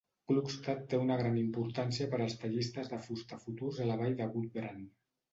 [0.29, 4.29] Klukstad té una gran importància per als tallistes de fusta futurs a la vall de
[4.37, 4.89] Gudbrand.